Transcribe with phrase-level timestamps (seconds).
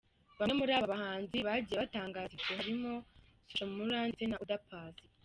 [0.37, 2.91] Bamwe muri aba bahanzi bagiye batangaza ibyo harimo
[3.45, 5.03] Social Mula ndetse na Oda Paccy.